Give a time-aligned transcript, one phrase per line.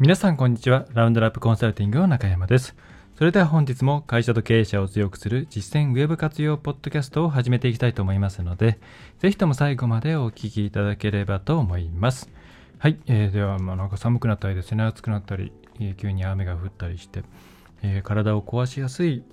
[0.00, 0.86] 皆さんこんにちは。
[0.94, 2.76] ラウンドラップコンサルティングの中山です。
[3.16, 8.78] それでは本日も会社と経営者を強くする実践ウェブ活用ポッドキャストを始めていきたいと思いますので
[9.18, 12.30] ぜひとも最後までお聞きいただければと思います。
[12.78, 14.84] はい、えー、ではまあなんか寒くなったりですね。
[14.84, 15.50] 暑くなったり、
[15.80, 17.24] えー、急に雨が降ったりして、
[17.82, 19.24] えー、体を壊しやすい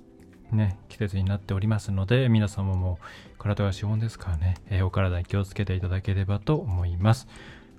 [0.51, 2.99] ね、季節になっておりますので皆様も
[3.37, 7.27] 体が資本ですからね、えー、お体に気をつけていただければと思います。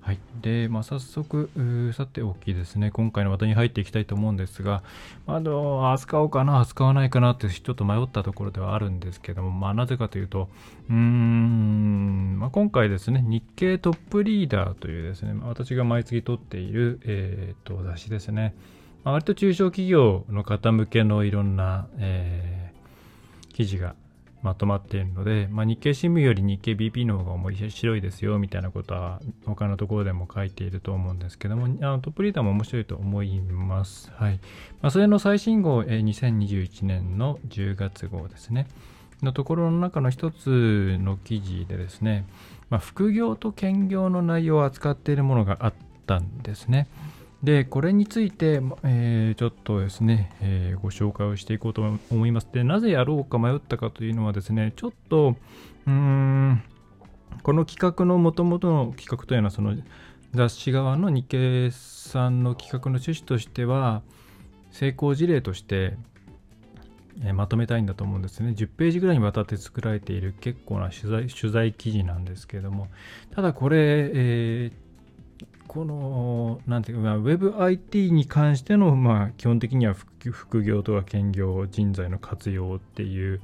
[0.06, 0.20] はい。
[0.40, 1.50] で、まあ、早速、
[1.92, 4.84] さておきですね、今回の話題に入っていきたいと思うんですが、
[5.26, 10.48] あの、扱おうかな、扱わないかなってちょっと迷ったところではあるんですけども、まあ、なぜかというと、
[10.88, 18.54] うーん、まあ、今回ですね、日経トップリーダーというですね、私が毎月撮っている、えー、と雑誌ですね、
[19.02, 23.96] まあ、割と中小企業の方向けのいろんな、えー、記事が
[24.46, 34.12] まとまっているので、まあ、日経新聞より日経 BP の方が面白いですよみたいなことは他のところでも書いていると思うんですけどもあのトップリーダーも面白いと思います。
[34.14, 34.34] はい
[34.82, 38.68] まあ、それの最新号、え、2021年の10月号ですね
[39.20, 42.24] のところの中の一つの記事でですね、
[42.70, 45.74] まあ、副業と兼業の内容を扱っているものがあっ
[46.06, 46.86] たんですね。
[47.42, 52.48] で、これについて、えー、ちょっとですね、えー、ご紹介をしていこうと思います。
[52.52, 55.36] で、なぜやろうか迷ったかというのはですね、ちょっと、
[55.86, 56.62] うーん、
[57.42, 59.76] この企画のもともとの企画というのは、その
[60.32, 64.02] 雑誌側の日経さんの企画の趣旨としては、
[64.70, 65.96] 成功事例として、
[67.22, 68.54] えー、まとめたいんだと思うんですね。
[68.56, 72.88] 10ページぐらいにわたって作られている結構な取材取材記事なんですけれども、
[73.34, 73.78] ただこれ、
[74.14, 74.85] えー
[75.76, 83.42] この、なんていうか、WebIT に関しての、まあ、基本的には副業とか兼業人材の活用っていう、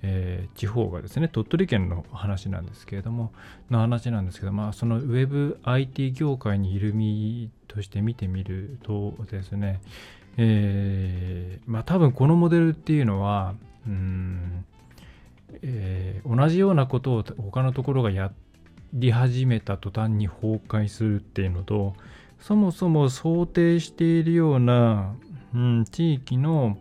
[0.00, 3.32] えー、地方がですね、鳥取県の話なんですけれども、
[3.70, 9.82] の話なんですけど、まあ、その WebIT 業界にいる身として見てみるとですね、
[10.38, 13.54] えー、まあ、多分このモデルっていうのは、
[13.86, 14.64] うん、
[15.60, 18.32] えー、同じようなことを他のところがやっ
[18.94, 21.94] り始めた途端に崩壊するっていうのと
[22.40, 25.14] そもそも想定しているような、
[25.54, 26.78] うん、地域の、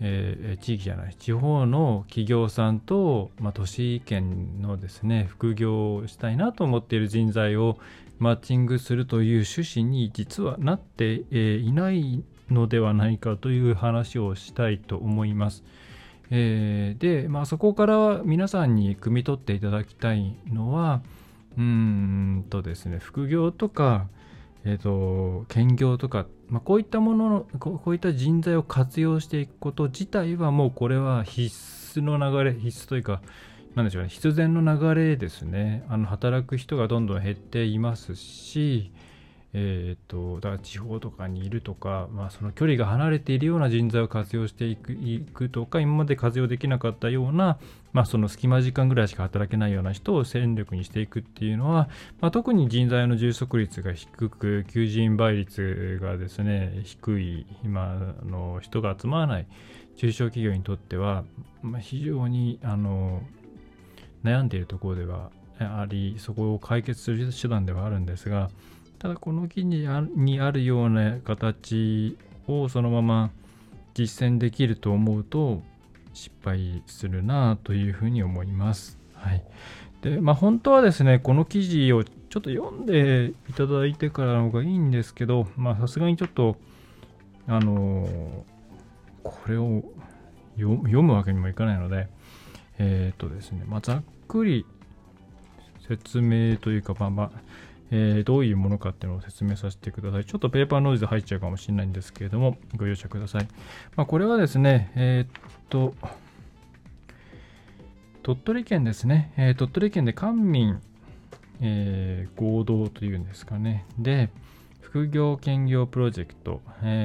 [0.00, 7.78] えー、地域じゃない地方の企業さんと、まあ、都市圏のですね副業をしたいなと思っている人材を
[8.18, 15.64] マッチングするという趣旨に実はなって、えー、いないのではないかという話をしたいと思います。
[16.30, 21.02] えー、で、まあ、そこから皆さんに汲み取っていただきたいのは、
[21.56, 24.08] うんとですね、副業とか、
[24.64, 33.22] え、ー、と、兼業とか、まあ、こういったもののこ、こういった人材を活用していくこと自体はもうこれは必須の流れ、必須というか、
[33.74, 35.84] なんでしょうね、必然の流れですね。
[35.88, 38.90] あの、働く人がどんどん減っていますし、
[39.52, 47.58] えーと、だから地方とかにいるとか、まあ、その距離が離れているような人材を活用していくいくとか今まで活用できなかったような、
[47.92, 51.88] まあ、その隙間時間ぐらいしか働けないような人を戦力にしていくっていうのは、
[52.20, 59.46] まあ、特に人材の充足率が低く求人倍率がですね低い今の人が集まらない
[59.96, 61.24] 中小企業にとっては、
[61.62, 63.22] まあ、非常にあの
[64.22, 68.50] 悩んでいるところではありそこを解決する手段ではあるんですが
[69.06, 69.86] ただこの記事
[70.16, 72.18] にあるような形
[72.48, 73.30] をそのまま
[73.94, 75.62] 実践できると思うと
[76.12, 78.98] 失敗するなというふうに思います。
[79.14, 79.44] はい。
[80.02, 86.56] で、まあ本当はですね、この記事をちょっと読んでいただいてからの方がいいんですけど、まあさすがにちょっと、
[87.46, 88.44] あの
[89.22, 89.84] これを
[90.56, 92.08] 読むわけにもいかないので、
[92.80, 94.66] えっ、ー、とですね、まあざっくり
[95.86, 97.30] 説明というか、まあまあ、
[97.90, 100.24] えー、どういうものかっていうのを説明させてください。
[100.24, 103.48] ちょっとペーパーノイズ入っちゃうかもしれないんですけれども、ご容赦ください。
[103.96, 105.94] まあ、これはですね、えー、っと、
[108.22, 110.80] 鳥取県ですね、えー、鳥取県で官民、
[111.60, 113.84] えー、合同というんですかね。
[113.98, 114.30] で、
[114.80, 116.60] 副業兼業プロジェクト。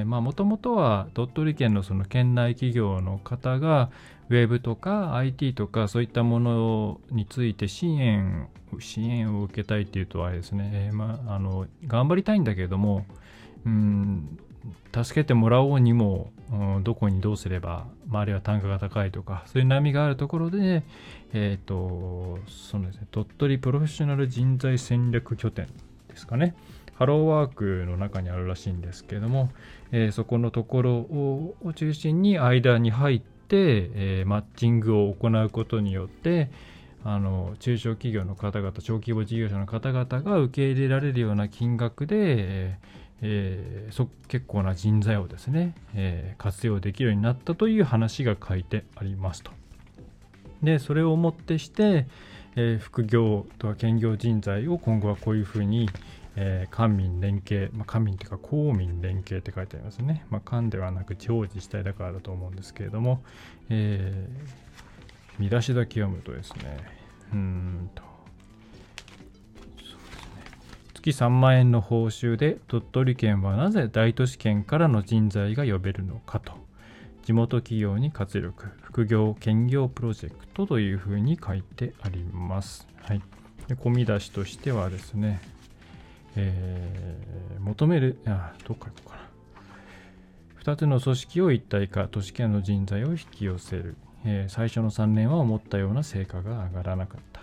[0.06, 3.92] もともとは鳥取県のその県内企業の方が、
[4.32, 8.48] ウェブとか IT とかそういったものについて支援
[8.80, 13.06] 支援を受けたいっていうとあれですね、えー、まあ、の頑張りたいんだけれども、
[13.66, 14.40] うん
[14.94, 20.84] 助けてもらおうにも、うん、どこにどうすれば、まあ、るいは単価が高いとかそういう波があるところで、
[21.34, 25.68] えっ、ー、とそうですね、鳥取プロフェッショナル人材戦略拠点
[26.08, 26.56] ですかね。
[26.96, 29.50] ハローワークの中にあるらしいんですけども、
[29.92, 36.50] えー、そこのところを中心に間に入って、えー、マッチングを行うことによって
[37.04, 42.78] あの中小企業の方々小規模事業者の方々が受け入れられるような金額で、え
[43.22, 49.52] えー、そ結構な人材をですね、えー、活用できるようになったという話が書いてありますと。
[50.64, 52.08] でそれをもってして、
[52.56, 55.90] えー、副業とか兼業人材を今後はこういうふうに、
[56.36, 60.26] えー、官民連携、まあ、官民というか公民連携って書いてありますね。
[60.30, 63.24] まあ、官ではなく地方自治体だからだと思うんですけれども、
[63.70, 66.78] えー、見出しだけ読むとですね、
[67.34, 68.04] うんと、
[70.94, 76.54] 月3万円の報酬で鳥取県はなぜ大都市圏からの人材が呼べるのかと
[77.24, 82.88] 地元企業に活力副業兼業プロジェクトというふうに書いてあります。
[83.04, 83.22] はい、
[83.68, 85.42] で込み出しとしてはですね、
[86.36, 89.22] えー、求めるあどっか行こうかな。
[90.64, 93.96] 2つの組織を一体化都市圏の人材を引き寄せる、
[94.26, 97.42] えー、最初の3年は思ったような成果が上がらなかった。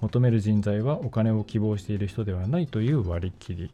[0.00, 3.70] 求める人材はお金を希望している人ではないという割り切り。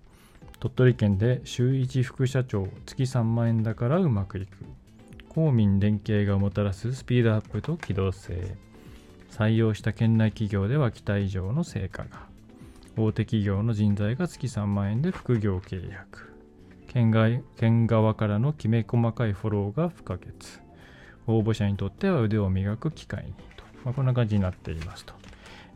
[0.61, 4.57] 鳥取県で週1副社長月3万円だからうまくいく。
[5.29, 8.57] 公民連携がもたらすスピードアップと機動性。
[9.31, 12.34] 採用した県内企業では期待以上の成果が。
[12.97, 16.33] 大手企業の人材が月3万円で副業契約。
[16.87, 20.29] 県外県側からのきめ細かいフォローが不可欠。
[21.27, 25.15] 応募者にとっては腕を磨く機会にと、まあ、こんな感じになっていますと。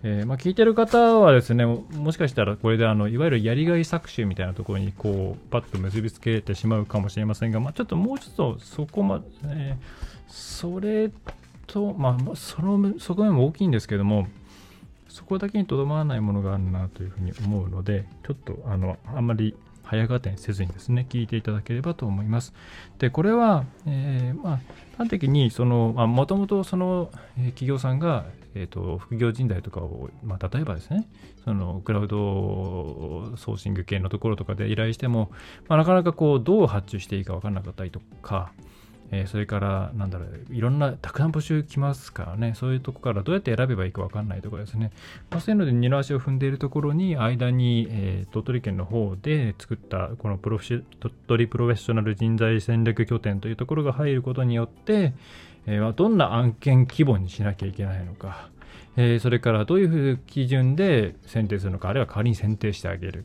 [0.04, 11.10] えー、まあ、聞いてる方はですねもしかしたらこれであのいわゆるやりがい搾取みたいなところにこうパッと結びつけてしまうかもしれませんが、まあ、ちょっともうちょっとそこまで、えー、それ
[11.66, 14.28] と、まあ、その側面も大きいんですけども
[15.08, 19.54] そこだけにとどまらないものがあるなというふうに思うのでちょっとあのあんまり
[19.88, 22.52] 早合点せずにですね、聞いていただければと思います。
[22.98, 24.60] で、これは、えー、まあ、
[24.98, 31.08] 端的に、その、まあ、もともとその、え、企業さんが、えーと、副業人材とかを、まあ、例えばですね、
[31.42, 35.30] そのクラウドソーシング系のところとかで依頼しても、
[35.68, 38.52] まあ、なかなかこうどう発注していいか分からなかったりとか、
[39.10, 44.90] えー、それから、なんだろう、いろんな、たくさん募集来ますからね、そういうとこからどうやって選べばいいか分かんないとかですね、
[45.30, 55.14] まあ、そういうので二の足を踏んでいるところに、間に、えー、鳥取県の方で作ったこのプロフィ鳥取プロフェッショナル人材戦略拠点というところが入ることによって、
[55.66, 58.50] えー、どんな案件規模にしなきゃいけないのか、
[58.96, 63.24] えー、それからどういう基準で選定するのか、あるいは代わりに選定してあげる。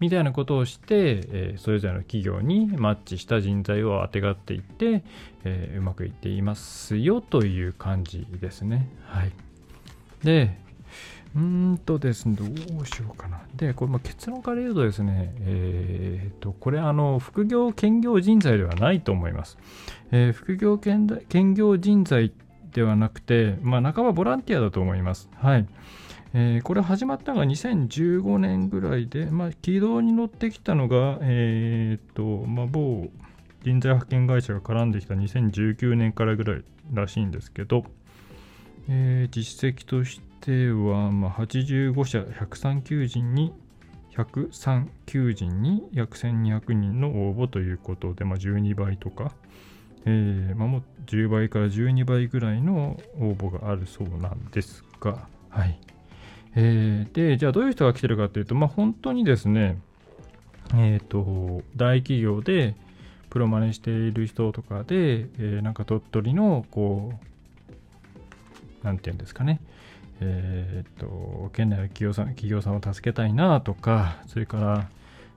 [0.00, 5.04] みたいなことをして、えー、それぞれの企業にマッチした人材をあてがっていって、
[5.44, 8.88] えー、うまくいっていますよという感じですね。
[9.06, 9.32] はい。
[10.22, 10.58] で、
[11.36, 13.42] うんとですね、どうしようかな。
[13.56, 19.58] で、これ、ま結論から言うとですね、えっ、ー、と、これ、あの、副業兼業人材ではないと思います。
[20.12, 22.32] えー、副業兼業人材
[22.72, 25.28] ではなくて、まあ、半ばボランティアだと思います。
[25.34, 25.66] はい。
[26.36, 33.08] えー、これ始まったのが2015年ぐらいで、まあ、軌道に乗ってきたのが、えー、っと、まあ、某
[33.62, 37.84] 人材派遣会社が絡んできた2019年からぐらいらしいんですけど、
[38.88, 43.52] えー、実績としては、まあ、85社103求人に
[44.16, 49.32] 103求人に約1200人の応募ということで、まあ、12倍とか、
[50.04, 55.78] えーまあ、もう10倍から12倍ぐらいの応募があるそうなんですが、はい。
[56.56, 59.78] えー、で、じゃあどういう人が来てるかっていうと、まあ、本当にですね、
[60.74, 62.74] えっ、ー、と、大企業で
[63.30, 67.12] プロマネしている人とかで、えー、なんか鳥取の、こ
[68.82, 69.60] う、なんていうんですかね、
[70.20, 74.88] えっ、ー、と、県内の企業さん企業さんを助けたいなとか、それから、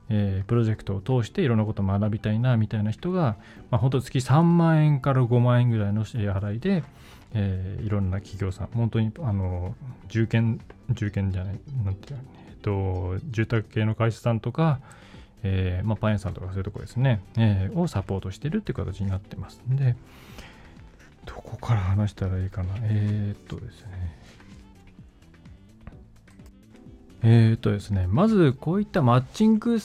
[0.09, 3.35] えー、プロジェクトを通していろんなことを学びたいなみたいな人が、
[3.71, 6.83] まあ、本当月3万円から5万円ぐらいの支払いで、
[7.33, 9.75] えー、いろんな企業さん、本当にあの
[10.07, 10.59] 住建、
[10.93, 14.79] 住建じゃない、なんていうの、えっと、住宅系の会社さんとか、
[15.43, 19.95] えーまあ、パン屋さんとかそういうとこですね、えー、をサポートしてるっていう形になってますんで、
[21.25, 22.75] どこから話したらいいかな。
[22.81, 24.17] えー、っとですね。
[27.23, 29.79] えー、っとですね、まずこういったマッチング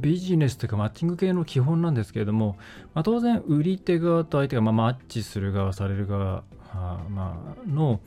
[0.00, 2.56] ビジネスというかマッチング系の基本なんですけれども、
[2.94, 6.44] まあ、当然売り手側と相手がまあマッチする側される側
[6.74, 8.00] まあの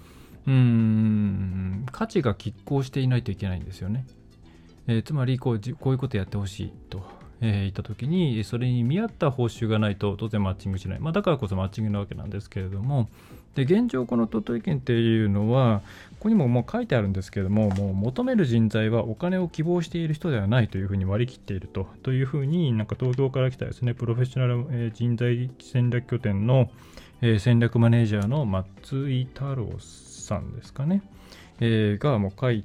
[0.48, 4.06] うん価値が拮抗していないといけないんですよね。
[4.88, 7.04] えー、つまりこうこういうことやってほしいと、
[7.42, 13.10] えー、いった時にそれに見合った報酬がないと当然マッチングしない、まあ、だからこそマッチングなわけなんですけれども
[13.56, 15.82] で現状この鳥取県っていうのは
[16.20, 26.70] ここにももう書いてあるんですけれどももう求める人材はお金を希望している人ではないというふうに割り切っているとというふうになんか東京から来たですねプロフェッショナル、人材戦略拠点の、
[27.40, 31.02] 戦略マネージャーの松井太郎さんですかね、
[31.60, 32.64] えー、がもう書い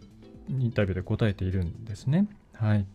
[0.49, 2.27] インタビューで答えているんですね。
[2.55, 2.87] はい。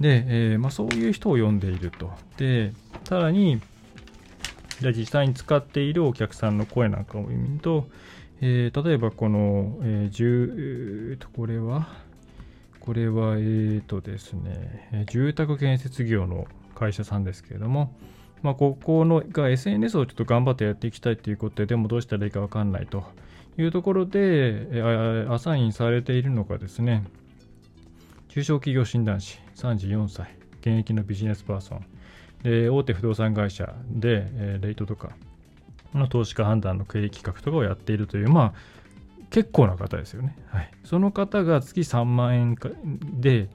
[0.00, 2.12] で、えー、まあ、そういう人を呼んでいると。
[2.36, 2.72] で、
[3.04, 3.60] さらに、
[4.80, 7.86] じゃ実際に使っているお客さんの声なんかを見ると、
[8.40, 11.88] えー、例えばこの、えー、10、えー、と、これは、
[12.80, 17.94] これは、えーとですね、住宅建設業の会社さんですけれども、
[18.42, 23.04] まあ、ここのが SNS をちょっと頑張ってやっていきたいということで、でもどうしたらいいかわかんないと
[23.58, 27.02] いうところで、アサインされているのがですね、
[28.28, 31.86] 中小企業診断士、34歳、現役のビジネスパーソン、
[32.46, 35.10] で大手不動産会社で、えレイトとか
[35.94, 38.54] の投資家判断の経営企画とかをやっているという、まあ、
[39.30, 40.36] 結構な方ですよね。
[40.46, 42.54] はい、その方が月3万円
[43.20, 43.48] で、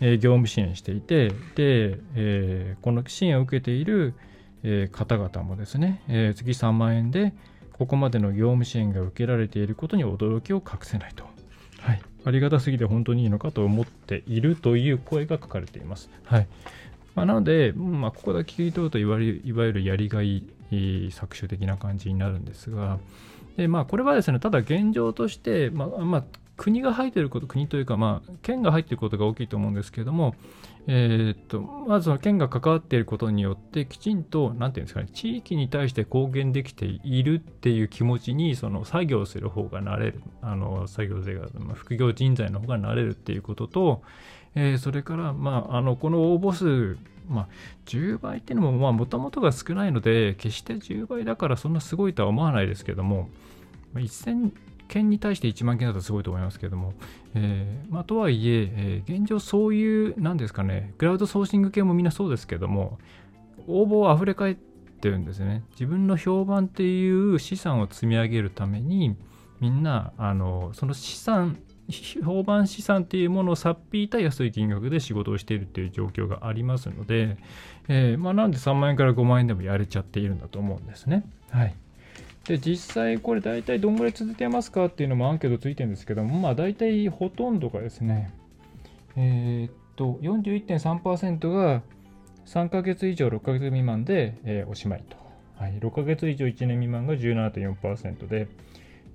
[0.00, 4.14] えー、業務支援していて、で、えー、この支援を受けている、
[4.62, 7.34] えー、方々もですね、え月3万円で、
[7.72, 11.24] ここまでの業務支援が受けられていることに驚きを隠せないと。
[11.80, 12.00] はい。
[12.24, 16.10] ありがたすぎて本当にいいのかと思っているという声が書かれています。
[16.24, 16.46] はい。
[17.16, 22.98] まあ、なので、まあ、ここだけ聞いとるといわゆるいわゆるやりがい搾取的な感じになるんですが、
[23.56, 26.24] でまあ、これはですね、ただ現状として、まあまあ、
[26.56, 30.34] 国が入っていること、国というか、まあ、県が入っていることが大きいと思うんですけれども、
[30.86, 44.02] えー、っと、まずその県が関わっていることによって、きちんと、なんていうんですかね、地域に対して貢献できているっていう気持ちに、その作業する方がなれる、あの、作業税が、ま、副業人材の方がなれるっていうことと、
[44.56, 46.98] えー、それから、まあ、あの、この応募数、
[47.28, 47.48] まあ、
[47.84, 53.28] 10倍っていうのも、もともとが少ないので、決して10倍だからそんなすごいとは思わないですけども
[53.92, 54.52] ま、1000、
[54.88, 56.94] 件に対して1万件だとすごいと思いますけども、
[57.34, 62.98] えーまあ、とはいええー、現状そういう、なんですかね、クラウドソーシング系もみんなそうですけども、
[63.66, 65.64] 応募は溢れ返ってるんですね。
[65.72, 69.16] 自分の評判っていう資産を積み上げるために、
[69.60, 71.58] みんな、あの、その資産、
[71.90, 77.36] 評判資産っていうものをさっぴいた安い金額で仕事をしているっていう状況がありますので、
[77.88, 81.24] えー、まあ、なんで3万円から5万円でもやれちゃっているんだと思うんですね。
[81.50, 81.74] はい。
[82.44, 88.32] で実際これ大体どんぐらい続けますかっていうのもアンケートついてるんですけども、まあ大体ほとんどがですね、
[89.16, 91.82] えー、っと、41.3%が
[92.46, 95.16] 3ヶ月以上6ヶ月未満で、えー、おしまいと。
[95.56, 98.46] はい、6ヶ月以上1年未満が17.4%で、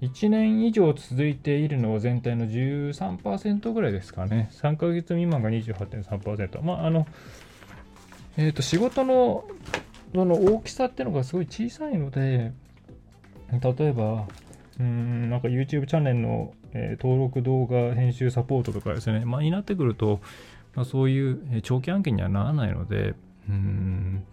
[0.02, 4.50] 1年以上続いているのは全体の13%ぐらいですかね。
[4.54, 6.62] 3ヶ月未満が28.3%。
[6.64, 7.08] まあ、あの、
[8.36, 9.46] えっ、ー、と、仕事の
[10.14, 12.52] その大きさっていうのがすごい小さいので、
[13.52, 14.28] 例えば、
[14.80, 20.20] うん、なんか YouTube チャンネルの、えー、登録動画編集サポートとかですね、まあ、になってくると、
[20.74, 23.14] まあ、そういう、長期案件にはならないので、
[23.50, 24.24] うん、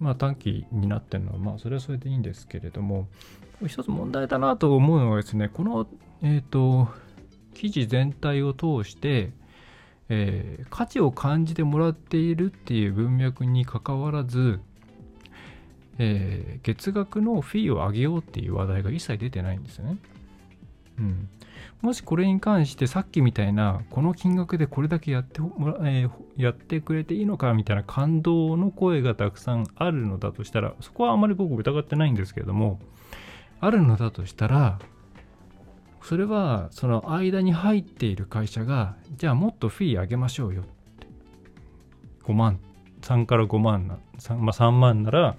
[0.00, 3.08] まあ短期になってるのは、まあそれはそれでいいんですけれども、
[3.66, 5.86] 一つ問題だなと思うのはですね、この、
[6.22, 6.88] えっ、ー、と、
[7.54, 9.32] 記事全体を通して、
[10.08, 14.60] えー、価値を感じてもらっているっていう文脈にかかわらず、
[15.98, 19.96] えー、月額のフィーを上げようっていう話題が一切出てないんですよね。
[20.98, 21.28] うん、
[21.82, 32.80] もしこれに関してさっきみたいなこの金額でこれだけやってもら、えー、やってくれていいのかみたいな感動の声がたくさんあるのだとしたらそこはあまり僕疑ってないんですけれども
[33.60, 34.78] あるのだとしたら
[36.02, 41.06] それはその間に入っている会社がじゃあもっとフィー上げましょうよって。
[42.24, 42.60] 5万。
[43.02, 45.36] 3から5万な 3,、まあ、3万なら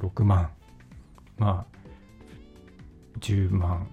[0.00, 0.50] 6万。
[1.38, 1.76] まあ
[3.20, 3.88] 10万。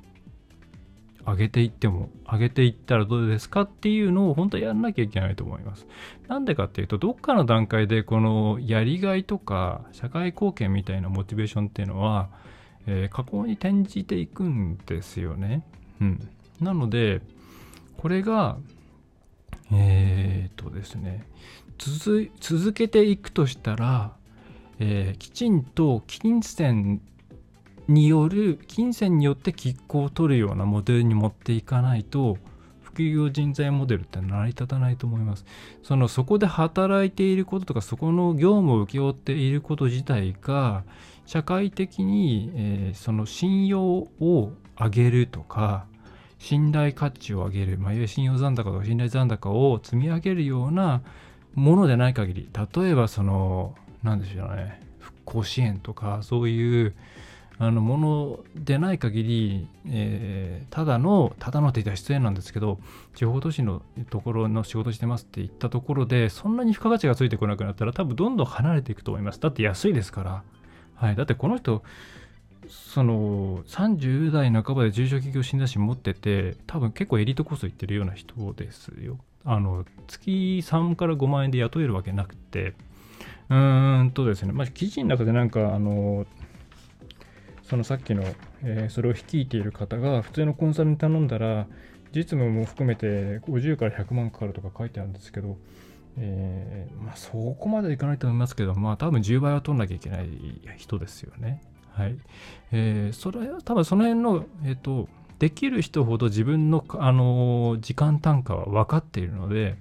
[1.25, 5.86] 上げていっても上げていったらどうですかっていうのを本当はやらなきゃいけないと思います。
[6.27, 12.29] なんでかっていうとどっかの段階でこのやりがいとか社会貢献みたいなモチベーションっていうのは、
[12.88, 15.63] えー、加工に転じていくんですよね。
[16.01, 16.29] うん。
[16.60, 17.22] なので
[17.98, 18.58] これが
[19.72, 21.24] えー、っとですね
[21.77, 24.17] 続けていくとしたら
[24.79, 27.01] えー、きちんと金銭
[27.88, 32.38] による金銭によって拮抗を取るようなモデルに持っていかないと
[32.84, 35.46] 副業人材モデルって成り立たないと思います。
[35.84, 40.84] そのそこで働いていることとかそこの業務を請け負っていること自体が
[41.28, 45.86] 社会的に、えー、その信用を上げるとか
[46.40, 51.02] 信頼価値を上げる、まあ、いわゆる信用残高とか信頼残高を積み上げるような
[51.54, 56.96] ものでない限り例えばその何でしょうね復興支援とかそういう
[57.60, 62.80] あのものでない限り、えー、ただのただのって言ったら失礼なんですけど
[63.16, 63.82] 地方都市の
[64.12, 69.42] ところの仕事してますって言ったところでそんなに付加価値がついてこなくなったら多分どんどん離れていくと思います。
[69.42, 70.44] だって安いですから、
[70.98, 71.84] はい、だってこの人
[72.68, 79.18] その30代半ばで中小企業診断士持ってて多分結構エリートコース行ってるような人ですよ。
[79.46, 82.74] あの月3から5万円で雇えるわけなくて。
[83.50, 86.25] うーんとですね、まあ、記事の中でなんかあの
[87.63, 88.24] そのさっきの、
[88.63, 91.68] えー、それを率いている方が普通のコンサルに頼んだら
[92.13, 95.58] 実務も含めて50から100万かかるとか書いてあるんですけど、
[96.18, 100.28] えー、まあ、そこまでいかないと思いますけど、まあ多分10倍は取んなきゃいけない
[100.78, 101.62] 人ですよね。
[101.92, 102.18] はい。
[102.72, 105.08] えー、それは多分その辺の、えっ、ー、と、
[105.40, 109.78] できる人ほど自分の、あの時間単価は分かっているので、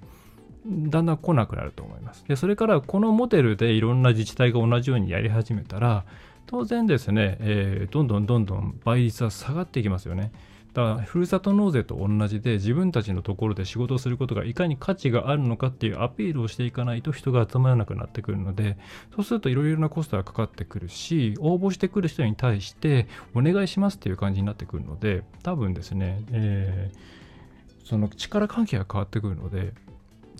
[0.66, 2.24] だんだん来なくなると思います。
[2.26, 6.04] で、それからこのモデルでいろんな自治体が同じようにやり始めたら、
[6.46, 10.32] 当然ですね、えー、どんどんどんどん倍率は下がっていきますよね。
[10.76, 18.76] だからふるさと納税と同じで自分たちのところで仕事をすることがいかに価値があるのかっていうアピールをしていかないと人が集まらなくなってくるので
[19.14, 29.72] そうするといろいろなコストがかかってくるし応募してくる人に対してお願いしますっていう感じになってくるので多分ですね、えー、その力関係が変わってくるので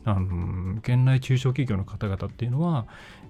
[0.05, 2.87] あの県内中小企業の方々っていうのは、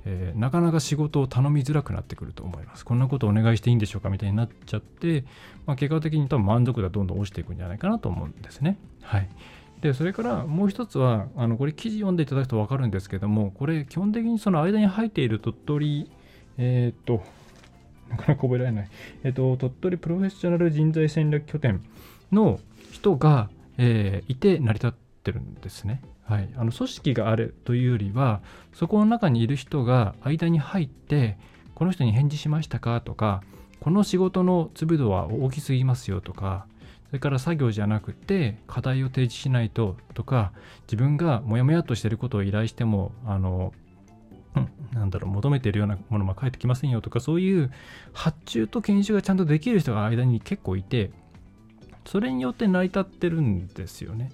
[0.08, 2.84] えー、なかなか仕事を頼みづらくなってくると思います。
[2.84, 5.24] こんなことお願いしていいんでしょうかみたいになっちゃって、
[5.66, 8.78] まあ、結果的に多分満足度はどんどん落ちていくんじゃないかなと思うんですね。
[9.02, 9.28] はい。
[9.80, 16.10] で、それからもう一つは、あのこれ記事読んでいただくと分かるんですけども、これ基本的にその間に入っている鳥取、
[16.56, 17.22] えっ、と、
[18.08, 18.88] なかなか覚えられない、
[19.24, 21.82] えっ、と、鳥取プロフェッショナル人材戦略拠点
[22.30, 22.60] の
[22.92, 24.92] 人が、え、いて成り立っ
[25.24, 26.00] てるんですね。
[26.26, 28.42] はい、あの組織があるというよりは
[28.74, 31.38] そこの中にいる人が間に入って
[31.74, 33.00] この人に返事しましたか？
[33.00, 33.42] とか
[33.78, 36.66] この仕事の粒度は大きすぎますよとか
[37.06, 40.52] それから作業じゃなくて課題を提示しないととか
[40.86, 43.72] 自分がモヤモヤとしてることを依頼してもあの
[44.92, 47.70] なんだろう求めているようなものも返ってきませんよとかそういう
[48.12, 51.12] 発注と研修がちゃんとできる人が間に結構いて
[52.04, 54.30] それによって成り立ってるんですよね。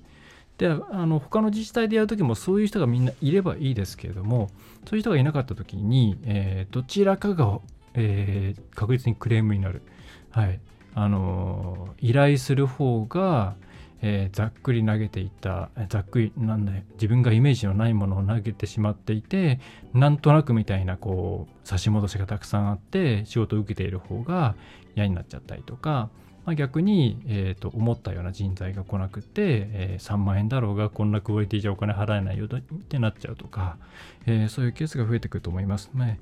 [0.58, 4.50] であの他の自治体でやるときもそういう人がみんないればいいですけれども
[4.88, 7.58] そういう人がいなかったときに、えー、どちらかが、
[7.94, 9.82] えー、確実にクレームになる、
[10.30, 10.60] はい。
[10.94, 13.54] あのー、依頼する方が、
[14.02, 19.60] えー、ざっくり投げていたざっくりなんだ自分がイメージのないものを投げてしまっていて
[19.94, 24.54] なんとなくみたいなこう差し戻しがたくさんあって仕事を受けている方が
[24.96, 26.10] 嫌になっちゃったりとか
[26.44, 33.76] まあ、逆に、えー、と思ったような人材が来なくて、えー、3万円だろうがこんなクオリティじゃお金払えないよってなっちゃうとか、
[34.26, 35.90] えー、そういうケースが増えてくると思います。
[35.94, 36.18] ね、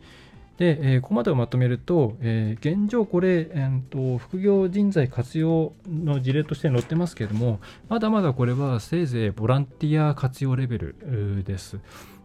[0.59, 11.79] で、えー、ここまでをまとめると、えー、現状これ、えーと、副業人材活用の事例として載ってますけれども、まだまだこれはせいぜいボランティア活用レベルです。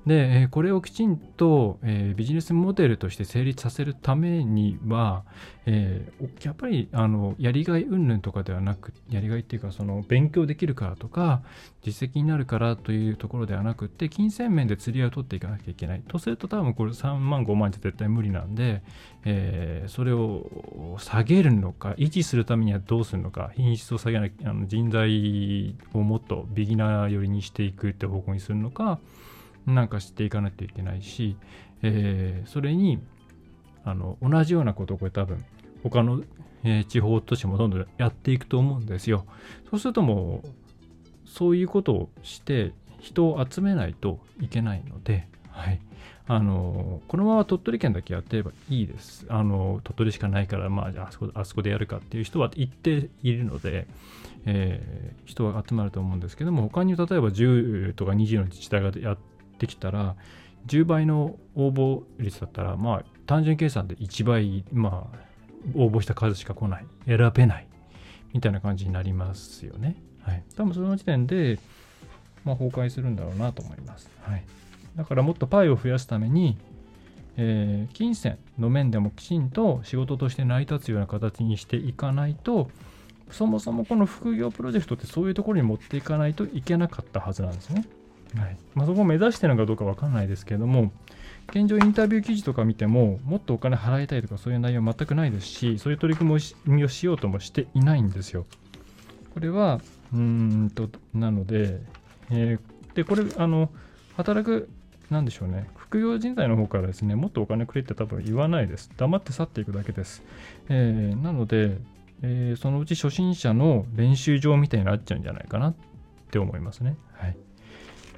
[0.05, 5.23] で、これをきちんと、え、ビジネスモデルとして成立させるためには、
[5.65, 6.07] え、
[6.43, 11.41] やっぱりあのやりがい云々とかではなくやりがいっていうかその勉強できるからとか
[11.81, 16.03] 実績になるからというところではなくて金銭面で釣り合いを取っていかなきゃいけない。
[16.07, 18.83] とすると多分これ3万5万じゃ絶対無理なんで、
[19.25, 28.99] え、それを下げるのか維持するためにはどうするのか品質を下げないあの人材をもっとビギナー寄りにしていくって方向にするのか
[29.65, 31.37] なんかしていかないといけないし、
[31.81, 32.99] えー、それに
[33.83, 35.43] あの同じようなことをこれ多分
[35.83, 36.21] 他の、
[36.63, 39.25] えー、地方都市もどんどんやっていくと思うんですよ。
[39.69, 40.47] そうするともう
[41.29, 45.79] そういうことをして人を集めないといけないので、はい、
[46.27, 49.25] あのこのまま鳥取県だけやってればいいです。
[49.29, 53.85] あの鳥取しかないから、まあ、あそこあそこでやるかっていう人は一定いるので、
[54.45, 60.15] えー、人は集まると思うんですけども他に例えば10とか20の自治体がやってできたら
[60.67, 65.17] 10倍の応募率だったらまあ単純計算で1倍まあ
[65.73, 67.67] 応募した数しか来ない選べない
[68.33, 69.95] みたいな感じになりますよね。
[70.21, 71.59] はい、多分その時点で、
[72.43, 74.09] まあ、崩壊するんだろうなと思います。
[74.21, 74.43] はい、
[74.95, 76.57] だからもっとパイを増やすために、
[77.37, 82.69] えー、金銭の面でもきちんと仕事として成り立つような形にしていかないと
[83.31, 87.85] そもそもこの副業プロジェクトってそういうところに持っていかないといけなかったはずなんですね。
[88.37, 90.91] はいまあ、そこを目指してるのかどうか分かんないですけれども、
[91.49, 98.45] 現状インタビュー記事とか見ても、もっとお金払いたいとかそういう内容全くないですし、そういう取り組みをしようともしていないんですよ。
[99.33, 99.79] これは、
[100.13, 101.81] うんと、なので、
[102.29, 103.69] えー、で、これ、あの、
[104.17, 104.69] 働く
[105.09, 108.89] なんでしょうね、副業人材の方からですね、もっとお金くれって多分言わないです。
[108.97, 110.23] 黙って去っていくだけです。
[110.69, 111.77] えー、なので、
[112.21, 115.75] えー、そのうち初心者の練習場みたいになっちゃうんじゃないかなっ
[116.31, 116.97] て思いますね。
[117.13, 117.37] はい。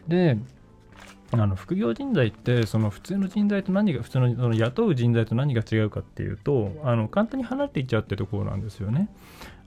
[0.07, 0.37] で、
[1.31, 9.09] あの副業人材ってその普通の人材と何が普通のその雇う人材と何が違うかっていうとあの簡単に離れていっちゃうってところなんですよね。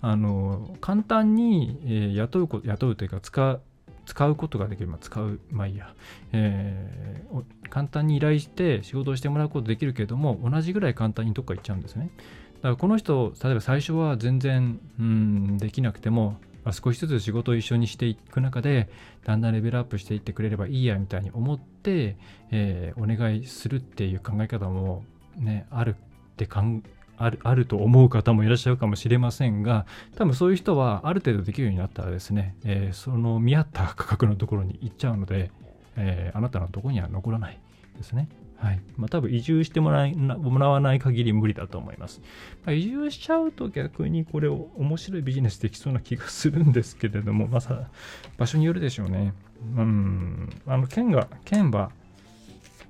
[0.01, 3.61] あの簡単に、え、雇うこ雇うというか使う
[4.07, 5.95] 使うことができる、まあ、使う、まあいいや、
[6.33, 12.11] えー、簡単に依頼して仕事をしてもらうことできるけれども、同じぐらい簡単にどっか行っちゃうんですね。
[12.57, 18.89] だからこの人、例えば最初は全然、うん、できなくても、まあ、少しずつ仕事を一緒にしていく中で、
[19.25, 22.17] だんだんレベルアップしていってくれればいいやみたいに思って、
[22.51, 25.05] えー、お願いするっていう考え方も
[25.37, 26.83] ね、あるって考
[27.21, 35.51] あるあると思う方もいらっしゃるかもしれませんが多分そういう人はある程度できるようになったらですね、えー、その見合った価格のところに行っちゃうので、
[35.97, 37.61] えー、あなたのとこには残らない
[37.97, 38.29] ですね。
[38.61, 38.81] はい。
[38.97, 42.21] まあ多分移住してもらいもらわない限り無理だと思います。
[42.65, 47.89] まあ、移住しちゃうと逆にこれを面白いビジネスできそうな気がするんですけれども、まさ
[48.37, 49.33] 場所によるでしょうね。
[49.77, 50.51] うん。
[50.67, 51.91] あの、県が、県は、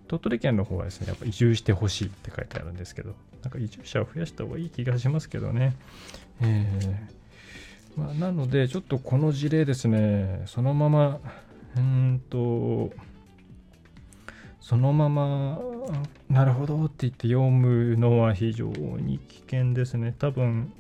[0.09, 5.77] 鳥取県の方はですね、やっぱ移住してほしいって書いてあるんですけど、なんか移住者を増やした方がいい気がしますけどね。
[6.41, 11.21] えー、まあ、なので、ちょっとこの事例ですね、そのまま、
[11.77, 12.91] うんと、
[14.61, 15.59] そのまま、
[16.29, 20.15] なるほどって言って読むのは非常に危険ですね。
[20.19, 20.73] 多分、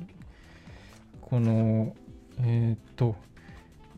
[1.22, 1.94] この、
[2.42, 3.16] えっ、と、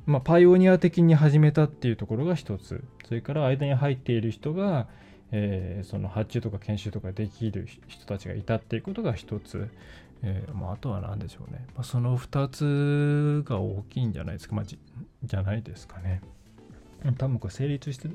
[0.06, 2.82] まあ、パイオニア的に始めたっていうところが一つ。
[3.06, 4.86] それから間に入っている人が、
[5.32, 9.68] えー、その発注とか研修とかできる人たちがいたっていうことが一つ、
[10.22, 14.78] えーまあ、あとは何でしょうね、まあ、その2つが大きいんじゃないですか、まあ、じ
[15.24, 16.20] じゃないですかね。
[17.18, 18.08] 多分これ成立して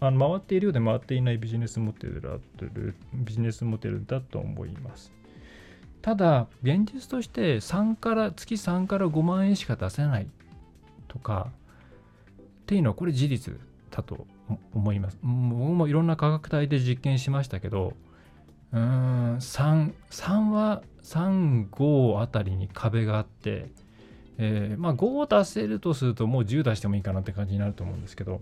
[0.00, 2.30] あの回っているようで回っていないビジネスモデルだ
[3.12, 5.12] ビジネスモデルだと思います。
[6.02, 10.26] ただ、現実として3から月3から5万円しか出せない
[11.06, 11.48] とか
[12.40, 13.54] っていうのはこれ事実
[13.90, 14.26] だと
[14.74, 15.18] 思います。
[15.22, 17.94] 僕もいろんな価格帯で実験しましたけど、
[18.72, 23.70] うーん、3、3は3、5あたりに壁があって、
[24.38, 28.40] えー、まあ5を出せるとするともう10出してもいいかなって感じになると思うんですけど、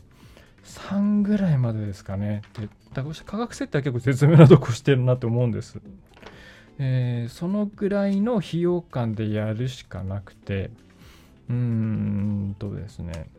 [0.64, 2.42] 3ぐらいまでですかね。
[2.54, 5.80] でだから価格設定は結構絶妙なとこしてるなと思うんです。
[6.78, 10.70] えー、そのぐらいの費用感でやるしかなくて、
[11.48, 13.30] うーんとですね、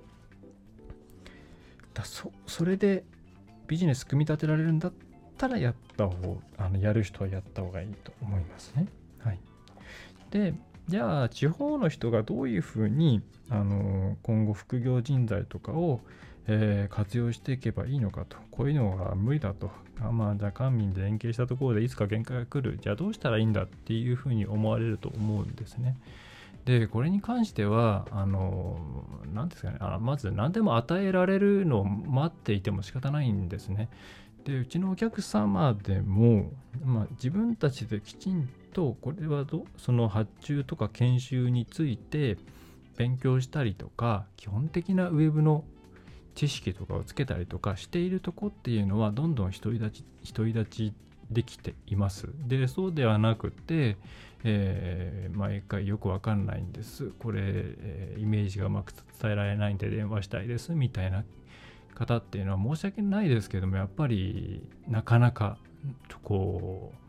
[1.94, 3.04] だそそれで
[3.68, 4.94] ビジネス組み立てられるんだっ
[5.38, 8.88] たらやった方あのやる人はやった方がいいと思いますね。
[9.20, 9.40] はい、
[10.32, 10.54] で
[10.88, 16.00] じゃあ地方の人がどういうふうにあの今後副業人材とかを、
[16.48, 19.70] えー、活用していけばいいのかとこういうのが無理だと
[20.00, 25.98] あまあじゃあ官民で連携したところでいつか限界が来るじゃあどうしたらいいんだっていうふうに思われると思うんですね。
[26.64, 28.78] でこれに関してはあの
[29.34, 33.90] 何ですかねあまず何でも与えられるのを待っていても仕方ないんですね。
[34.44, 36.52] でうちのお客様でも、
[36.84, 42.38] まあ、自分たちできちんとこれはどその発注とか研修について
[42.96, 45.64] 勉強したりとか基本的なウェブの
[46.36, 50.94] 知識とかをつけたりとかしているとこっていうのはどんどん独り立ち独り立ち
[51.32, 52.30] できています。
[52.48, 53.98] でそうではなくて
[54.44, 57.10] えー、毎回よくわかんないんです。
[57.18, 61.26] これ、えー、イメージがうまく伝えられないんで電話したいですみたいな
[61.96, 65.58] 方っていうのは申し訳ないですけども、やっぱりなかなか
[66.24, 67.07] こう、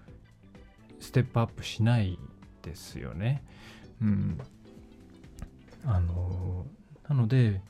[1.01, 2.19] ステップアップしない
[2.63, 3.43] ですよね。
[4.03, 4.41] うん。
[5.85, 6.67] あの、
[7.09, 7.61] なので、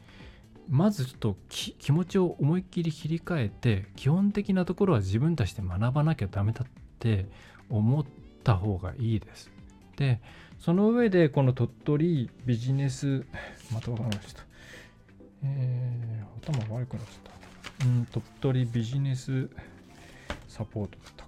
[0.68, 6.66] まずちょっと気持ちを思いっきり切り替えて基本的なところは自分たちで学ばなきゃダメだっ
[6.98, 7.26] て
[7.70, 8.04] 思っ
[8.44, 9.50] た方がいいです。
[9.96, 10.20] で、
[10.58, 13.24] その上でこの鳥取ビジネス、
[13.72, 14.42] また分かりました。
[15.42, 17.32] えー、頭悪くなっちゃっ
[17.78, 17.86] た。
[17.86, 19.48] うん、鳥取ビジネス
[20.48, 21.27] サポートだった。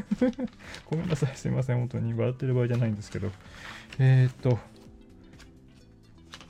[0.88, 3.30] ごめんなさい、すいません、本当に笑ってる場合じゃないんですけど。
[3.98, 4.58] えっ、と、ね、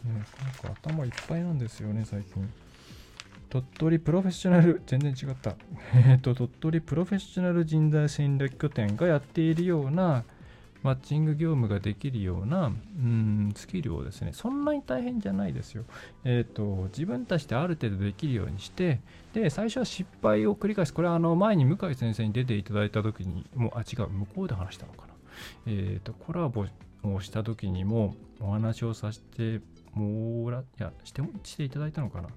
[0.07, 2.49] なんか頭いっぱいなんですよね、最近。
[3.51, 5.57] 鳥取プロフェッショナル、全然違った。
[5.95, 10.25] えっと、鳥取プロフェッショナル人材戦略拠点がやっているような、
[10.83, 15.85] マッチング業務ができるような、うん、スキルをですね、そんなに大変じゃないですよ。
[16.25, 19.01] えっ、ー、と、自分たちである程度できるようにして、
[19.33, 20.93] で、最初は失敗を繰り返す。
[20.93, 25.15] これはあの、前に向井先生に出ていただいた時にもう、あ、違う、向こうで話したのかな。
[25.67, 26.67] えっ、ー、と、コラボ
[27.05, 29.61] をした時にもお話をさせて
[29.95, 32.29] もら、いや、しても、していただいたのかな。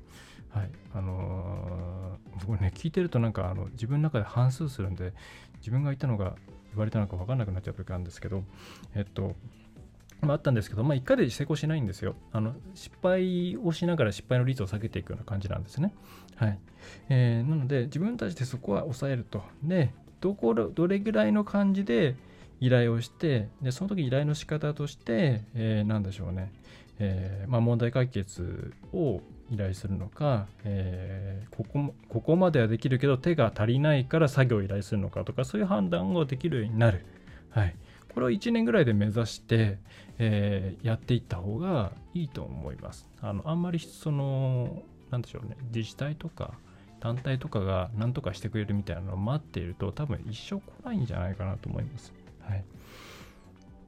[0.56, 5.12] はいあのー、僕ね聞いてるとなんかあの自分の中で反数するんで
[5.58, 6.36] 自分が言ったのが
[6.76, 8.44] 言われたのか分かんなくなっちゃう時あるんですけど
[8.96, 9.36] えっと
[10.22, 12.56] まあ、あったんですけど、まあ、1回で成功しないんですよあの。
[12.74, 15.94] 失敗をしながら失敗の率を下げていくような感じなんですね。
[16.36, 16.60] はい
[17.10, 19.44] えー、なので、自分たちでそこは抑えると。
[19.64, 22.16] で、どこどれぐらいの感じで
[22.60, 26.52] 依頼をして、でその時依頼の仕方として、えー、何でしょうね、
[27.00, 37.06] えー、まあ、問題解決を依頼するのか、えー、ここここまではできるけど手が足りないから作業を依頼するのかとかそういう判断をできるようになる。
[37.52, 37.76] はい、
[38.14, 39.78] これを1年ぐらいで目指して、
[40.18, 43.08] えー、やっていった方がいいと思います。
[43.22, 46.56] あのあんまりその、なんでしょうね、自治体とか
[47.00, 52.14] 団体とかが何とかしてくれるみたいなのを待っていると多分一生来ないんじゃないかなと思います。
[52.42, 52.64] はい。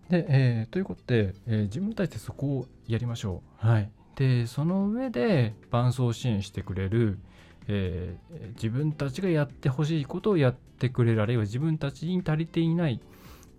[0.10, 3.68] で、えー、ということで、えー、自分たちでそこをやりましょう。
[3.68, 3.90] はい。
[4.18, 7.20] で、その上で伴走支援してくれる、
[7.68, 13.00] えー、自分たちがやってほしいことをやってくれる、あるいは自分たちに足りていない、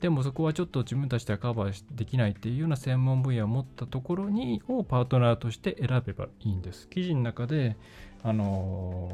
[0.00, 6.88] でもそこはちょっと自分たちではカバーできないっていうような専門分野を持ったところにをパートナーとして選べばいいんです。
[6.88, 7.76] 記事の中で、
[8.24, 9.10] あの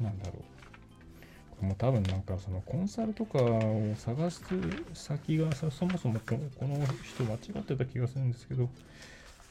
[0.00, 0.36] ー、なんだろう。
[1.50, 4.42] これも多分なんかそのコンサルとかを探す
[4.92, 8.68] 先がそもそもこの人間違ってた気がするんですけど、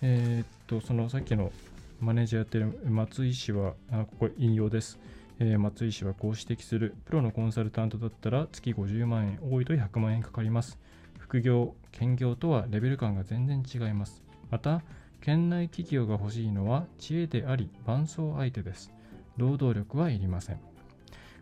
[0.07, 1.51] えー、っと、そのさっきの
[1.99, 4.99] マネージャーやってる松井氏は、あここ引用です。
[5.39, 6.93] えー、松井氏はこう指摘する。
[7.05, 10.77] プロのコンサルタントだったら月50万円、多いと100万円かかります。
[11.17, 14.21] 副業、兼業とはレベル感が全然違います。
[14.51, 14.83] また、
[15.21, 18.91] 県内企業が欲しいのは知恵であり、伴走相手です。
[19.37, 20.59] 労働力はいりません。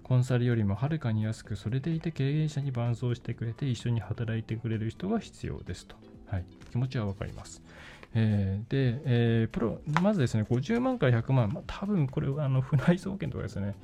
[0.04, 5.98] コンサルよりもはるかに安く、それでいて経営者に伴走してくれて一緒に働いてくれる人が必要ですと。
[6.28, 7.62] はい、気持ちはわかります。
[8.16, 13.76] えー、で、えー、プロ、まずですね、50万から100万、まあ、多分これはあの不内送検とかですね、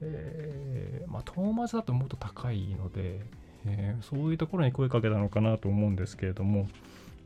[0.00, 3.20] えー、まあ、トーマスだともっと高いので、
[3.66, 6.68] えー、そういうところに声かけたのかなと思うんですけれども、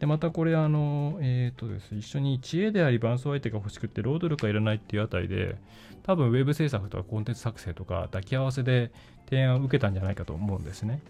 [0.01, 5.57] で、またこれ、あの、えっ、ー、とですね、一緒に知恵であり伴走相手が欲しくて、労働力がいらないっていうあたりで、
[6.05, 8.93] 多分ウェブ制作とかコンテンツ作成とか抱き合わせで
[9.29, 11.01] 提案を受けたんじゃないかと思うんですね。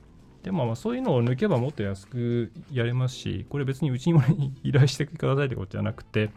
[0.43, 6.31] でもまあそういうのを抜けばもっと安くやれますし、これ別にうちに依頼してくださいってことじゃなくて、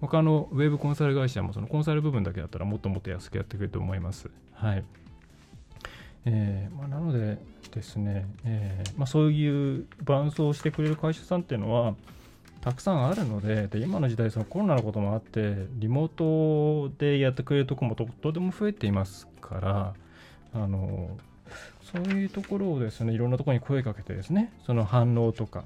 [0.00, 4.28] 他のウェブコンサル会社もそのコンサル部分だけだったらもっともっと安くやってくれると思います。
[4.52, 4.84] はい。
[6.26, 7.38] えーまあ、なので
[7.70, 11.94] ですね、えーまあ、そういう伴走してくれる会社さんっていうのは
[12.62, 19.94] たくさんあるのでで今の時代そのコロナのこともあってリモートでやってくれるところもととても増えていますから
[20.54, 21.10] あの
[21.94, 25.64] そういうところをですね、いろんなところに声かけてですね、その反応とか、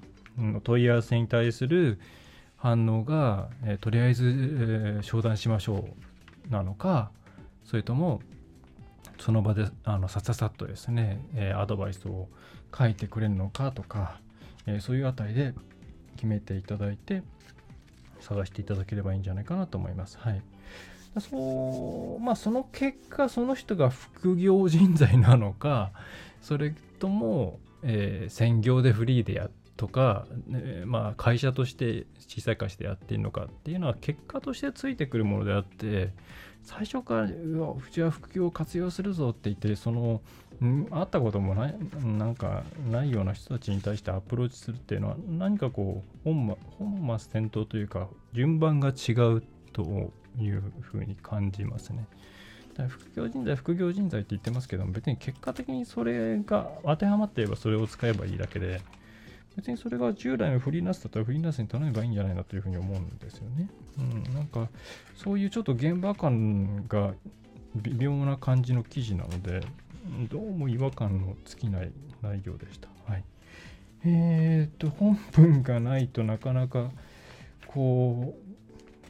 [0.62, 1.98] 問い合わせに対する
[2.56, 5.88] 反応が、えー、とりあえず、えー、商談しましょ
[6.48, 7.10] うなのか、
[7.64, 8.20] それとも、
[9.18, 12.28] その場であのさささっとですね、えー、アドバイスを
[12.76, 14.20] 書いてくれるのかとか、
[14.66, 15.54] えそういうあたりで
[16.16, 17.22] 決めていただいて、
[18.20, 20.18] 探していただければいいんじゃないかなと思います。
[20.18, 20.42] はい。
[21.20, 25.92] そうまあその結果その人が副業人材なのか
[26.42, 36.12] それとも、えー、専業でフリーでやとか、ね、まあ会社として小さい会社でやってるのかっていうのは結果としてついてくるものであって
[36.62, 40.20] 最初からうわうちは副業を活用するぞって言ってその
[40.60, 46.58] 会ったこともないなんかないような人たちに対してアプローチするっていうのは何かこう本
[47.18, 52.06] 末転倒というか順番が違うというふうに感じますね。
[52.88, 58.80] 副業人材、副業人材って言ってますけども、別に結果的にそれが当てはまっていればそれを使えばいいだけで、
[59.56, 63.68] 別にそれが従来のフリーランスだったらフリーランスに頼めばいいんじゃないかというふうに思うんですよね。
[63.98, 64.68] うん、なんか、
[65.16, 67.14] そういうちょっと現場感が
[67.74, 69.62] 微妙な感じの記事なので、
[70.30, 71.90] どうも違和感の尽きない
[72.22, 72.88] 内容でした。
[73.10, 73.24] はい。
[74.04, 76.92] えー、っと、本文がないとなかなか、
[77.66, 78.47] こう、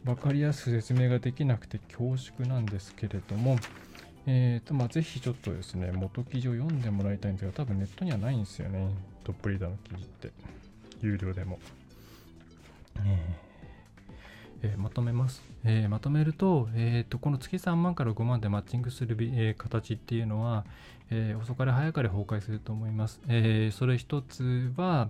[0.05, 3.59] 分かりやすく説明ができなくて恐縮なんですけれども、
[4.27, 8.89] えーとまあ、ぜひちょっとですね、元記事を読んでもらいたいんですが、多分ネットにはないんですよね、
[9.25, 10.33] トップリーダーの記事って、
[11.01, 11.59] 有料でも。
[14.63, 15.43] えー、まとめます。
[15.65, 20.65] えー、まとめると,、えーと、この月3万から5万でマッチングする、えー、形っていうのは、
[21.11, 23.21] え遅かれ早かれ崩壊すると思います。
[23.29, 25.09] えそれ一つは、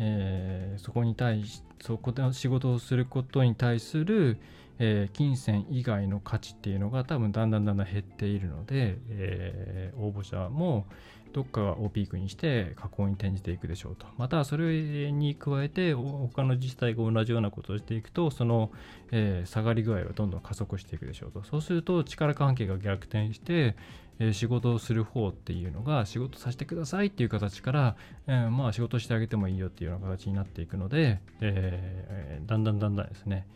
[0.00, 4.38] えそこに対しそこで仕事をすることに対する、
[4.78, 10.86] えー、金銭以外の価値っていうのが多分だんだんだんだん減っているので、えー、応募者も、
[11.32, 14.06] どっかをピークにして下降に転じていくでしょうと。
[14.18, 18.72] またそれに加えて他の自治体が同じようなことをしていくとその、
[19.12, 21.44] えー、下がり具合はどんどん加速していくでしょうと。
[21.44, 23.76] そうすると力関係が逆転して、
[24.20, 27.96] え、仕事をする方っていうのが仕事させてくださいっていう形から、
[28.28, 33.46] え、まあ仕事してあげてもいいよっていうような形になっていくので、えー、だんだんだんだんですね、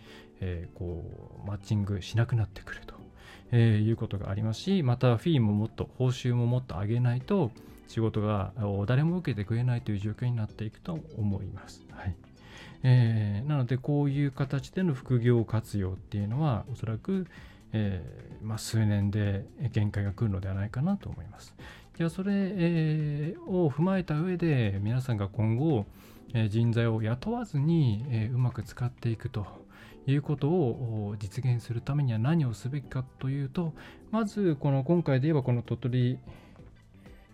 [0.40, 1.04] えこ
[1.44, 2.94] うマッチングしなくなってくると。
[3.52, 7.52] え、いうことがありますしまたフィーももっと報酬ももっと上げないと
[7.86, 8.52] 仕事が
[8.86, 11.84] 誰も受けてくれないという状況になっていくと思います。
[11.90, 12.16] はい
[12.82, 17.26] えー、なのでこういう形での副業活用っていうのはおそらく、
[17.74, 21.54] えー、まあ、数年で限界が来るのではないかなと思います。
[21.96, 25.84] じゃあそれ、えー、を踏まえた上で皆さんが今後、
[26.32, 29.46] え人材を雇わずに、えうまく使っていくと
[30.06, 33.72] いうことを実現するためには何をすべきかというと
[34.10, 36.18] まずこの今回で言えばこの鳥取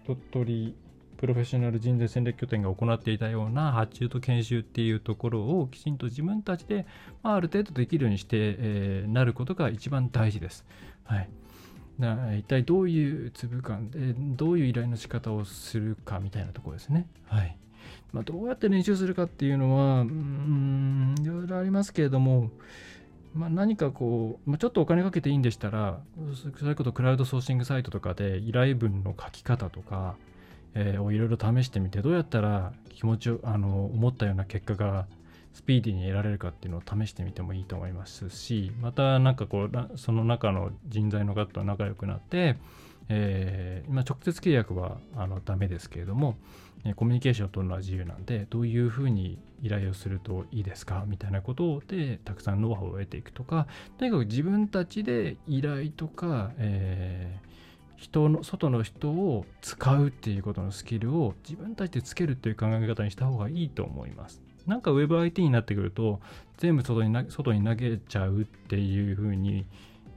[0.07, 0.74] 鳥取
[1.20, 6.87] プロフェッショナル人材戦略拠点が行っていたような発注と研修っていうところをきちんと自分たちで、
[7.22, 10.64] まあ、ある程度できるようにして、えー、なることが一番大事です。
[11.04, 11.28] はい、
[12.38, 17.06] 一体どういう粒感でどういう依頼の仕方をするかみたいなところですね。
[17.26, 17.54] はい
[18.14, 22.50] まあ、どうやって練習するかっていうのは、うん、いろいろありますけれども、
[23.35, 26.00] まあ、何かこう、まあ、ちょっとお金かけていいんでしたら、
[26.56, 30.16] それこそクラウドソーシングサイトとかで依頼文の書き方とか、
[30.74, 35.06] えー、をいろいろ試してみて、どうやったら気持ちを、あの、思ったような結果が
[35.52, 42.56] スピーディーに得られるかっていうのを試してみてもいいと思いますし、またなんかこう、その中の人材の方と仲良くなって、
[43.09, 46.37] えー、今直接契約はあのダメですけれども、
[46.96, 53.66] コミュニケーションを取るのは自由なんで、どういうふうに依頼をするといいですかみたいなことで、たくさんノウハウを得ていくとか、
[53.98, 57.69] とにかく自分たちで依頼とか、えー、
[58.00, 64.42] 人の、外の人を使うっていうことのスキルを自分たちでつけるっていう考え方にした方がいいと思います。
[64.66, 66.20] なんか WebIT になってくると、
[66.56, 69.66] 全部外に外に投げちゃうっていうふうに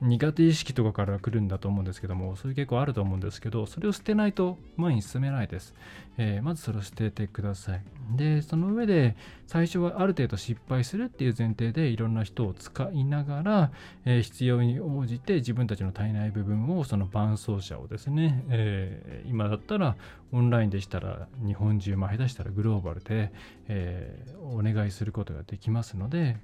[0.04, 5.74] 苦手意識とかから来るんだと思うんですけども、それ結構あると思うんですけど、それを捨てないと前に進めないです。
[6.18, 7.82] えー、まずそれを捨ててください。
[8.16, 9.16] で、その上で、
[9.48, 13.72] 最初はある程度失敗するっていう前提でいろんな人を使いながら、
[14.06, 19.96] えー、必要に応じて自分たちの足りない部分を、その伴走者をですね、えー、今だったら
[20.34, 23.32] オンラインでしたら日本中、まあ、下手したらグローバルで、
[23.68, 26.38] えお願いすることができますので、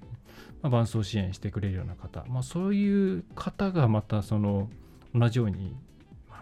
[0.62, 4.70] まあ、伴走支援してくれるような方、まあ、そういう方がまたその
[5.14, 5.76] 同じように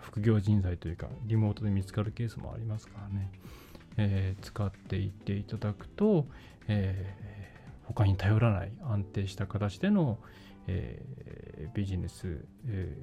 [0.01, 3.31] 副業人材というかリモートで見つかるケースもありますからね、
[3.97, 6.25] えー、使っていっていただくと、
[6.67, 10.17] えー、他に頼らない安定した形での、
[10.67, 12.95] えー、ビジネス、え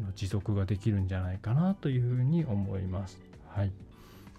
[0.00, 3.20] の持続ができるんじゃないかなというふうに思います。
[3.48, 3.72] はい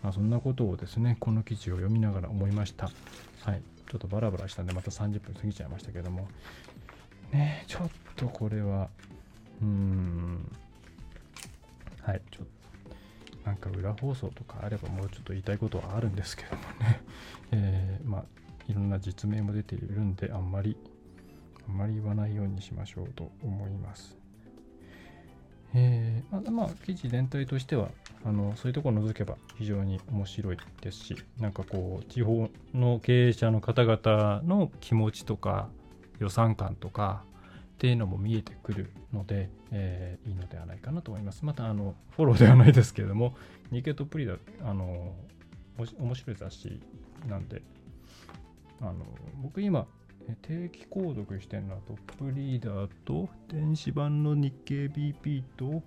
[0.04, 2.90] まあ、そんなことをですね、この記事を読みながら思いました。
[3.44, 3.62] はい。
[3.90, 6.28] ちょっとバラバラしたんでまた30分過ぎちゃいましたけども
[7.32, 8.90] ねちょっとこれは
[9.62, 10.52] うーん
[12.02, 17.02] はいちょっとなんか裏放送とかあればもうちょっと言いたいことはあるんですけどもね、
[17.52, 18.26] えー、まあ
[18.68, 20.76] いろんな実名も出ているんであんまり
[21.66, 24.18] あんまり言わないようにしましょうと思います
[25.74, 27.90] えー、まあ、まあ、記事全体としては
[28.25, 35.69] あのそういうところを除けば非常に面白いですしなんかこう地方の経営者の方々の気持ちとか
[36.19, 37.23] 予算感とか
[37.75, 41.45] っていうのも見えてくるので、えー、いいのではないかなと思います。
[41.45, 43.36] またあのフォローではないですけれども
[43.71, 45.13] ニケットプリダあの
[45.99, 46.82] 面白い雑誌
[47.30, 47.62] なんで
[48.82, 49.06] あの
[49.43, 49.86] 僕今
[50.41, 55.84] 定期購読してるのはトップリーダーと電子版の日経 BP と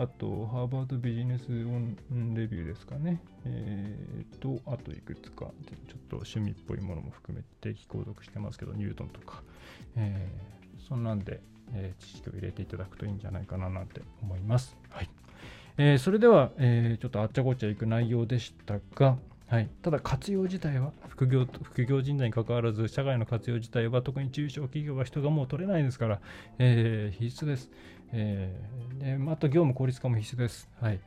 [0.00, 1.94] あと、ハーバードビジネスオン
[2.34, 3.20] レビューですかね。
[3.44, 9.42] えー、と、あといくつか、ちょっと趣味っぽいものも含めて定期購読してますけど、ニュートンとか。
[9.96, 11.42] えー、そんなんで、
[11.74, 14.74] えー、知識を入れていただくといいんじゃないかななんて思います。
[14.88, 15.10] はい。
[15.76, 19.18] えー、それでは、えー、ちょっとあっちゃこっちゃいく内容でしたが、
[19.50, 26.20] はい、ただ活用自体は副業副業人材に関わらず社会の活用自体は特に中小企業は人がもう取れないですから、
[26.60, 27.68] えー、必須です、
[28.12, 31.00] えーで、あと業務効率化も必須です、はい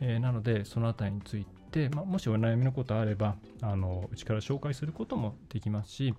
[0.00, 6.14] えー、なのでそのあたりについて、まあ、もしお悩みのことあればあのうちから紹介することもできますし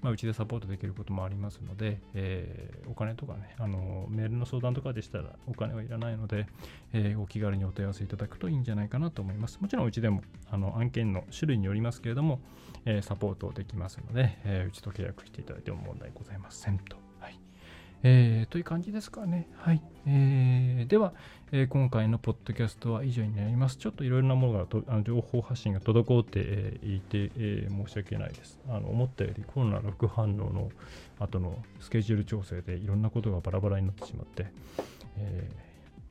[0.00, 6.46] まあ、うちでサポートできることもありますので、えー、お金とかね、あのメールの相談とかでしたらお金はいらないので、
[6.92, 9.58] えー、お気軽にお問い合わせいただくといいんじゃないかなと思います。
[9.60, 10.22] もちろんうちでも
[10.52, 12.38] あの案件の種類によりますけれども、
[12.84, 17.07] えー、サポートできますので、えうちと契約していただいても問題ございませんと。
[18.04, 19.48] えーという感じですかね。
[19.56, 19.82] はい。
[20.06, 21.12] えーでは、
[21.50, 23.76] えー今回のポッドキャストは以上になります。
[23.76, 28.60] ちょっといろいろなものがとあの情報発信が滞って、いて、えー申し訳ないです。
[28.68, 30.70] あの思ったよりコロナ副反応の
[31.18, 34.46] 後のスケジュール調整でいろんなことがバラバラになってしまって、
[35.16, 35.68] えー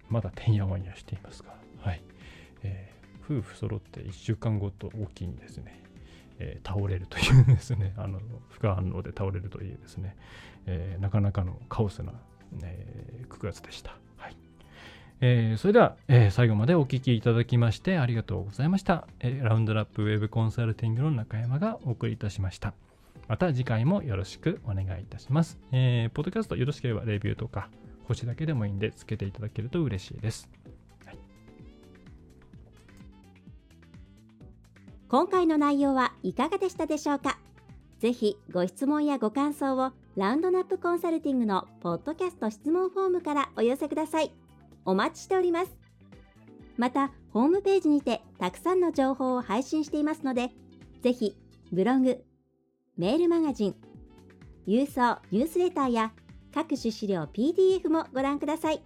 [0.09, 2.01] まだてんやわんやしていますが、はい。
[2.63, 2.97] えー
[3.29, 5.81] 夫婦揃って1週間ごとおきにですね、
[6.39, 8.19] えー倒れるというですね、 あの
[8.49, 10.15] 副反応で倒れるというですね、
[10.65, 12.13] えーなかなかのカオスな、
[12.63, 13.91] えー9月でした。
[14.17, 14.35] はい
[15.21, 19.07] えーそれでは、えー最後までお聞きいただきましてありがとうございました。
[19.19, 22.73] えーラウンドラップウェブコンサルティングの中山がお送りいたしました。
[23.27, 25.59] また次回もよろしくお願いいたします。
[25.71, 27.69] えーポッドキャストよろしければレビューとか
[28.05, 30.49] 星だけでもいいんでつけていただけると嬉しいです。
[35.09, 37.39] 今回の内容はいかがでしたでしょうか？
[37.99, 44.33] ぜひご質問やご感想をラウンドナップコンサルティングのポッドキャスト質問フォームからお寄せください。
[44.83, 45.77] お待ちしております。
[46.75, 50.49] また、ホームページにてたくさんの情報を配信していますので、
[51.01, 51.37] ぜひ
[51.71, 52.21] ブログ、
[52.97, 53.75] メールマガジン、
[54.67, 56.11] 郵送ニュースレターや
[56.53, 58.83] 各種資料 PDF もご覧ください。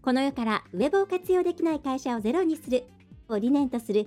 [0.00, 2.84] この世からウェブを活用できない会社をゼロにする
[3.28, 4.06] を理念とする